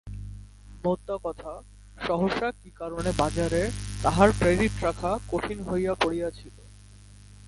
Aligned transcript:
মোদ্দা 0.85 1.17
কথা, 1.23 1.53
সহসা 2.07 2.51
কী 2.51 2.69
কারণে 2.75 3.11
বাজারে 3.17 3.61
তাহার 4.03 4.29
ক্রেডিট 4.39 4.73
রাখা 4.83 5.11
কঠিন 5.31 5.59
হইয়া 5.63 5.93
পড়িয়াছিল। 5.93 6.55